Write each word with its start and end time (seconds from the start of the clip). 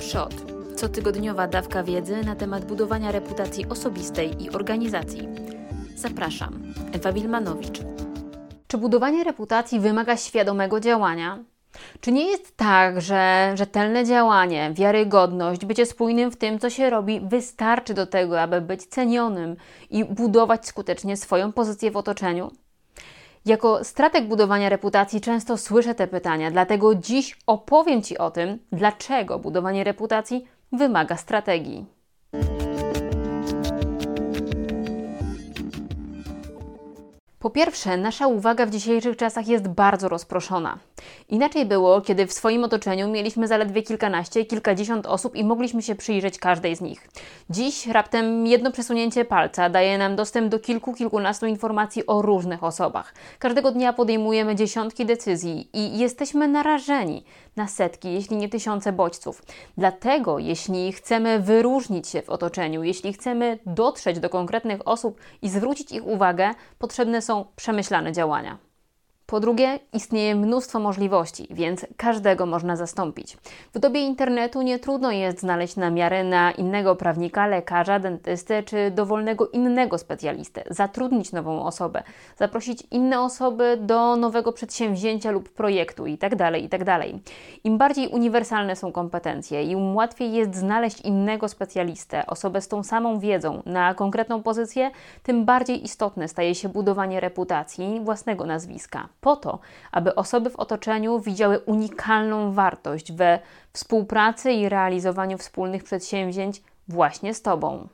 Przod. 0.00 0.34
Cotygodniowa 0.76 1.46
dawka 1.46 1.82
wiedzy 1.82 2.24
na 2.24 2.36
temat 2.36 2.64
budowania 2.64 3.12
reputacji 3.12 3.66
osobistej 3.68 4.42
i 4.42 4.50
organizacji. 4.50 5.28
Zapraszam. 5.96 6.62
Ewa 6.92 7.12
Wilmanowicz. 7.12 7.80
Czy 8.66 8.78
budowanie 8.78 9.24
reputacji 9.24 9.80
wymaga 9.80 10.16
świadomego 10.16 10.80
działania? 10.80 11.38
Czy 12.00 12.12
nie 12.12 12.24
jest 12.30 12.56
tak, 12.56 13.00
że 13.00 13.52
rzetelne 13.54 14.04
działanie, 14.04 14.70
wiarygodność, 14.74 15.64
bycie 15.64 15.86
spójnym 15.86 16.30
w 16.30 16.36
tym, 16.36 16.58
co 16.58 16.70
się 16.70 16.90
robi, 16.90 17.20
wystarczy 17.20 17.94
do 17.94 18.06
tego, 18.06 18.40
aby 18.40 18.60
być 18.60 18.84
cenionym 18.84 19.56
i 19.90 20.04
budować 20.04 20.66
skutecznie 20.66 21.16
swoją 21.16 21.52
pozycję 21.52 21.90
w 21.90 21.96
otoczeniu? 21.96 22.50
Jako 23.44 23.84
strateg 23.84 24.28
budowania 24.28 24.68
reputacji 24.68 25.20
często 25.20 25.56
słyszę 25.56 25.94
te 25.94 26.06
pytania, 26.06 26.50
dlatego 26.50 26.94
dziś 26.94 27.38
opowiem 27.46 28.02
Ci 28.02 28.18
o 28.18 28.30
tym, 28.30 28.58
dlaczego 28.72 29.38
budowanie 29.38 29.84
reputacji 29.84 30.46
wymaga 30.72 31.16
strategii. 31.16 31.86
Po 37.38 37.50
pierwsze, 37.50 37.96
nasza 37.96 38.26
uwaga 38.26 38.66
w 38.66 38.70
dzisiejszych 38.70 39.16
czasach 39.16 39.48
jest 39.48 39.68
bardzo 39.68 40.08
rozproszona. 40.08 40.78
Inaczej 41.30 41.66
było, 41.66 42.00
kiedy 42.00 42.26
w 42.26 42.32
swoim 42.32 42.64
otoczeniu 42.64 43.08
mieliśmy 43.08 43.48
zaledwie 43.48 43.82
kilkanaście, 43.82 44.44
kilkadziesiąt 44.44 45.06
osób 45.06 45.36
i 45.36 45.44
mogliśmy 45.44 45.82
się 45.82 45.94
przyjrzeć 45.94 46.38
każdej 46.38 46.76
z 46.76 46.80
nich. 46.80 47.08
Dziś 47.50 47.86
raptem 47.86 48.46
jedno 48.46 48.72
przesunięcie 48.72 49.24
palca 49.24 49.68
daje 49.68 49.98
nam 49.98 50.16
dostęp 50.16 50.48
do 50.48 50.58
kilku, 50.58 50.94
kilkunastu 50.94 51.46
informacji 51.46 52.06
o 52.06 52.22
różnych 52.22 52.64
osobach. 52.64 53.14
Każdego 53.38 53.70
dnia 53.70 53.92
podejmujemy 53.92 54.56
dziesiątki 54.56 55.06
decyzji 55.06 55.70
i 55.72 55.98
jesteśmy 55.98 56.48
narażeni 56.48 57.24
na 57.56 57.68
setki, 57.68 58.12
jeśli 58.12 58.36
nie 58.36 58.48
tysiące 58.48 58.92
bodźców. 58.92 59.42
Dlatego, 59.78 60.38
jeśli 60.38 60.92
chcemy 60.92 61.40
wyróżnić 61.40 62.08
się 62.08 62.22
w 62.22 62.30
otoczeniu, 62.30 62.82
jeśli 62.82 63.12
chcemy 63.12 63.58
dotrzeć 63.66 64.20
do 64.20 64.30
konkretnych 64.30 64.88
osób 64.88 65.20
i 65.42 65.48
zwrócić 65.48 65.92
ich 65.92 66.06
uwagę, 66.06 66.50
potrzebne 66.78 67.22
są 67.22 67.44
przemyślane 67.56 68.12
działania. 68.12 68.69
Po 69.30 69.40
drugie, 69.40 69.78
istnieje 69.92 70.34
mnóstwo 70.34 70.80
możliwości, 70.80 71.46
więc 71.50 71.86
każdego 71.96 72.46
można 72.46 72.76
zastąpić. 72.76 73.36
W 73.74 73.78
dobie 73.78 74.00
internetu 74.00 74.62
nie 74.62 74.78
trudno 74.78 75.12
jest 75.12 75.40
znaleźć 75.40 75.76
namiary 75.76 76.24
na 76.24 76.52
innego 76.52 76.96
prawnika, 76.96 77.46
lekarza, 77.46 77.98
dentystę 77.98 78.62
czy 78.62 78.90
dowolnego 78.90 79.48
innego 79.48 79.98
specjalistę, 79.98 80.64
zatrudnić 80.70 81.32
nową 81.32 81.64
osobę, 81.64 82.02
zaprosić 82.36 82.82
inne 82.90 83.20
osoby 83.20 83.78
do 83.80 84.16
nowego 84.16 84.52
przedsięwzięcia 84.52 85.30
lub 85.30 85.48
projektu 85.48 86.06
itd. 86.06 86.36
Tak 86.36 86.62
itd. 86.62 86.84
Tak 86.84 87.08
Im 87.64 87.78
bardziej 87.78 88.08
uniwersalne 88.08 88.76
są 88.76 88.92
kompetencje, 88.92 89.62
im 89.62 89.96
łatwiej 89.96 90.32
jest 90.32 90.54
znaleźć 90.54 91.00
innego 91.00 91.48
specjalistę, 91.48 92.26
osobę 92.26 92.60
z 92.60 92.68
tą 92.68 92.82
samą 92.82 93.18
wiedzą 93.18 93.62
na 93.66 93.94
konkretną 93.94 94.42
pozycję, 94.42 94.90
tym 95.22 95.44
bardziej 95.44 95.84
istotne 95.84 96.28
staje 96.28 96.54
się 96.54 96.68
budowanie 96.68 97.20
reputacji 97.20 98.00
własnego 98.00 98.46
nazwiska 98.46 99.08
po 99.20 99.36
to, 99.36 99.58
aby 99.92 100.14
osoby 100.14 100.50
w 100.50 100.56
otoczeniu 100.56 101.20
widziały 101.20 101.58
unikalną 101.58 102.52
wartość 102.52 103.12
we 103.12 103.38
współpracy 103.72 104.52
i 104.52 104.68
realizowaniu 104.68 105.38
wspólnych 105.38 105.84
przedsięwzięć 105.84 106.62
właśnie 106.88 107.34
z 107.34 107.42
Tobą. 107.42 107.88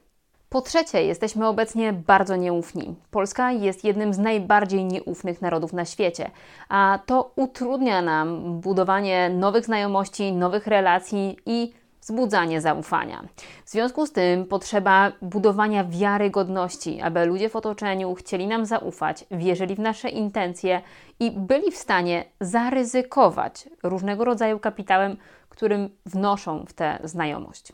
Po 0.49 0.61
trzecie, 0.61 1.05
jesteśmy 1.05 1.47
obecnie 1.47 1.93
bardzo 1.93 2.37
nieufni. 2.37 2.95
Polska 3.11 3.53
jest 3.53 3.85
jednym 3.85 4.15
z 4.15 4.19
najbardziej 4.19 4.85
nieufnych 4.85 5.43
narodów 5.43 5.73
na 5.73 5.85
świecie, 5.85 6.31
a 6.69 6.99
to 7.07 7.31
utrudnia 7.37 8.03
nam 8.03 8.61
budowanie 8.61 9.31
nowych 9.31 9.65
znajomości, 9.65 10.33
nowych 10.33 10.67
relacji 10.67 11.37
i 11.47 11.73
wzbudzanie 12.07 12.61
zaufania. 12.61 13.25
W 13.65 13.71
związku 13.71 14.07
z 14.07 14.13
tym 14.13 14.47
potrzeba 14.47 15.13
budowania 15.23 15.85
wiarygodności, 15.85 17.01
aby 17.01 17.27
ludzie 17.27 17.49
w 17.49 17.57
otoczeniu 17.57 18.15
chcieli 18.15 18.47
nam 18.47 18.67
zaufać, 18.67 19.25
wierzyli 19.31 19.75
w 19.75 19.79
nasze 19.79 20.09
intencje 20.09 20.83
i 21.21 21.31
byli 21.31 21.71
w 21.71 21.77
stanie 21.77 22.25
zaryzykować 22.41 23.69
różnego 23.83 24.25
rodzaju 24.25 24.59
kapitałem, 24.59 25.17
którym 25.49 25.91
wnoszą 26.07 26.65
w 26.69 26.73
tę 26.73 26.99
znajomość. 27.05 27.73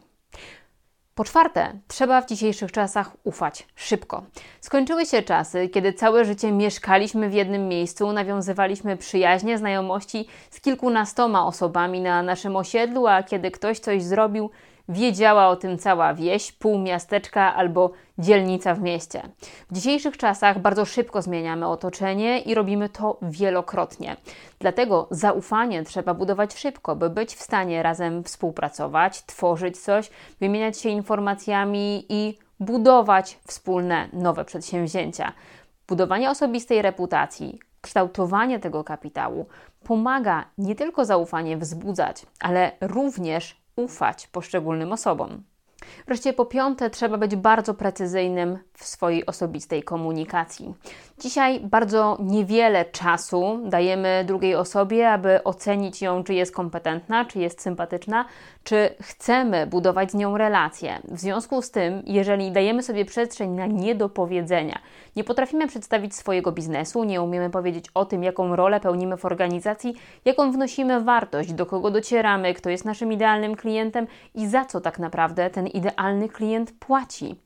Po 1.14 1.24
czwarte, 1.24 1.72
trzeba 1.88 2.20
w 2.20 2.26
dzisiejszych 2.26 2.72
czasach 2.72 3.16
ufać 3.24 3.66
szybko. 3.74 4.22
Skończyły 4.60 5.06
się 5.06 5.22
czasy, 5.22 5.68
kiedy 5.68 5.92
całe 5.92 6.24
życie 6.24 6.52
mieszkaliśmy 6.52 7.28
w 7.28 7.34
jednym 7.34 7.68
miejscu, 7.68 8.12
nawiązywaliśmy 8.12 8.96
przyjaźnie, 8.96 9.58
znajomości 9.58 10.28
z 10.50 10.60
kilkunastoma 10.60 11.46
osobami 11.46 12.00
na 12.00 12.22
naszym 12.22 12.56
osiedlu, 12.56 13.06
a 13.06 13.22
kiedy 13.22 13.50
ktoś 13.50 13.78
coś 13.78 14.02
zrobił, 14.02 14.50
wiedziała 14.88 15.48
o 15.48 15.56
tym 15.56 15.78
cała 15.78 16.14
wieś, 16.14 16.52
pół 16.52 16.78
miasteczka 16.78 17.54
albo 17.54 17.90
dzielnica 18.18 18.74
w 18.74 18.80
mieście. 18.80 19.22
W 19.70 19.74
dzisiejszych 19.74 20.16
czasach 20.16 20.58
bardzo 20.58 20.84
szybko 20.84 21.22
zmieniamy 21.22 21.66
otoczenie 21.66 22.38
i 22.38 22.54
robimy 22.54 22.88
to 22.88 23.18
wielokrotnie. 23.22 24.16
Dlatego 24.58 25.08
zaufanie 25.10 25.82
trzeba 25.82 26.14
budować 26.14 26.58
szybko, 26.58 26.96
by 26.96 27.10
być 27.10 27.34
w 27.34 27.42
stanie 27.42 27.82
razem 27.82 28.24
współpracować, 28.24 29.22
tworzyć 29.22 29.78
coś, 29.78 30.10
wymieniać 30.40 30.78
się 30.78 30.88
informacjami 30.88 32.06
i 32.08 32.38
budować 32.60 33.38
wspólne 33.46 34.08
nowe 34.12 34.44
przedsięwzięcia. 34.44 35.32
Budowanie 35.88 36.30
osobistej 36.30 36.82
reputacji, 36.82 37.58
kształtowanie 37.80 38.58
tego 38.58 38.84
kapitału 38.84 39.46
pomaga 39.84 40.44
nie 40.58 40.74
tylko 40.74 41.04
zaufanie 41.04 41.56
wzbudzać, 41.56 42.26
ale 42.40 42.72
również 42.80 43.61
ufać 43.76 44.26
poszczególnym 44.26 44.92
osobom. 44.92 45.51
Wreszcie 46.06 46.32
po 46.32 46.46
piąte, 46.46 46.90
trzeba 46.90 47.18
być 47.18 47.36
bardzo 47.36 47.74
precyzyjnym 47.74 48.58
w 48.74 48.84
swojej 48.84 49.26
osobistej 49.26 49.82
komunikacji. 49.82 50.74
Dzisiaj 51.18 51.60
bardzo 51.60 52.18
niewiele 52.20 52.84
czasu 52.84 53.60
dajemy 53.64 54.24
drugiej 54.26 54.54
osobie, 54.54 55.10
aby 55.10 55.44
ocenić 55.44 56.02
ją, 56.02 56.24
czy 56.24 56.34
jest 56.34 56.54
kompetentna, 56.54 57.24
czy 57.24 57.38
jest 57.38 57.62
sympatyczna, 57.62 58.24
czy 58.64 58.94
chcemy 59.02 59.66
budować 59.66 60.10
z 60.10 60.14
nią 60.14 60.38
relacje. 60.38 60.98
W 61.04 61.20
związku 61.20 61.62
z 61.62 61.70
tym, 61.70 62.02
jeżeli 62.06 62.52
dajemy 62.52 62.82
sobie 62.82 63.04
przestrzeń 63.04 63.50
na 63.50 63.66
niedopowiedzenia, 63.66 64.78
nie 65.16 65.24
potrafimy 65.24 65.68
przedstawić 65.68 66.14
swojego 66.14 66.52
biznesu, 66.52 67.04
nie 67.04 67.22
umiemy 67.22 67.50
powiedzieć 67.50 67.84
o 67.94 68.04
tym, 68.04 68.22
jaką 68.22 68.56
rolę 68.56 68.80
pełnimy 68.80 69.16
w 69.16 69.24
organizacji, 69.24 69.94
jaką 70.24 70.52
wnosimy 70.52 71.00
wartość, 71.00 71.52
do 71.52 71.66
kogo 71.66 71.90
docieramy, 71.90 72.54
kto 72.54 72.70
jest 72.70 72.84
naszym 72.84 73.12
idealnym 73.12 73.56
klientem 73.56 74.06
i 74.34 74.48
za 74.48 74.64
co 74.64 74.80
tak 74.80 74.98
naprawdę 74.98 75.50
ten 75.50 75.66
idealny 75.82 76.28
klient 76.28 76.72
płaci, 76.78 77.40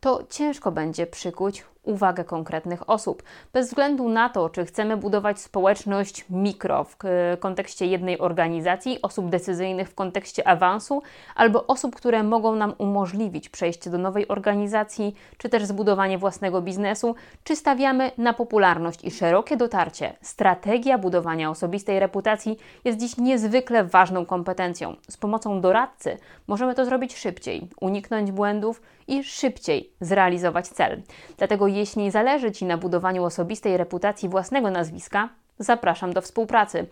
to 0.00 0.24
ciężko 0.30 0.72
będzie 0.72 1.06
przykuć 1.06 1.64
uwagę 1.82 2.24
konkretnych 2.24 2.90
osób. 2.90 3.22
Bez 3.52 3.68
względu 3.68 4.08
na 4.08 4.28
to, 4.28 4.48
czy 4.48 4.64
chcemy 4.64 4.96
budować 4.96 5.40
społeczność 5.40 6.24
mikro 6.30 6.84
w 6.84 6.96
kontekście 7.40 7.86
jednej 7.86 8.18
organizacji, 8.18 9.02
osób 9.02 9.28
decyzyjnych 9.30 9.88
w 9.88 9.94
kontekście 9.94 10.48
awansu, 10.48 11.02
albo 11.34 11.66
osób, 11.66 11.96
które 11.96 12.22
mogą 12.22 12.56
nam 12.56 12.74
umożliwić 12.78 13.48
przejście 13.48 13.90
do 13.90 13.98
nowej 13.98 14.28
organizacji, 14.28 15.14
czy 15.38 15.48
też 15.48 15.64
zbudowanie 15.64 16.18
własnego 16.18 16.62
biznesu, 16.62 17.14
czy 17.44 17.56
stawiamy 17.56 18.10
na 18.18 18.32
popularność 18.32 19.04
i 19.04 19.10
szerokie 19.10 19.56
dotarcie. 19.56 20.12
Strategia 20.20 20.98
budowania 20.98 21.50
osobistej 21.50 22.00
reputacji 22.00 22.58
jest 22.84 22.98
dziś 22.98 23.16
niezwykle 23.16 23.84
ważną 23.84 24.26
kompetencją. 24.26 24.96
Z 25.08 25.16
pomocą 25.16 25.60
doradcy 25.60 26.18
możemy 26.46 26.74
to 26.74 26.84
zrobić 26.84 27.16
szybciej, 27.16 27.68
uniknąć 27.80 28.32
błędów 28.32 28.82
i 29.08 29.24
szybciej 29.24 29.92
zrealizować 30.00 30.68
cel. 30.68 31.02
Dlatego 31.38 31.68
jeśli 31.76 32.10
zależy 32.10 32.52
Ci 32.52 32.64
na 32.64 32.78
budowaniu 32.78 33.24
osobistej 33.24 33.76
reputacji 33.76 34.28
własnego 34.28 34.70
nazwiska, 34.70 35.28
zapraszam 35.58 36.12
do 36.12 36.20
współpracy. 36.20 36.86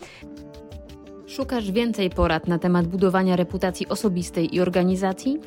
Szukasz 1.26 1.70
więcej 1.70 2.10
porad 2.10 2.48
na 2.48 2.58
temat 2.58 2.86
budowania 2.86 3.36
reputacji 3.36 3.88
osobistej 3.88 4.54
i 4.54 4.60
organizacji? 4.60 5.38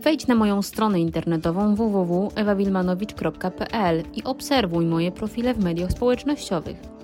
Wejdź 0.00 0.26
na 0.26 0.34
moją 0.34 0.62
stronę 0.62 1.00
internetową 1.00 1.74
www.ewawilmanowicz.pl 1.74 4.02
i 4.14 4.24
obserwuj 4.24 4.86
moje 4.86 5.12
profile 5.12 5.54
w 5.54 5.64
mediach 5.64 5.92
społecznościowych. 5.92 6.97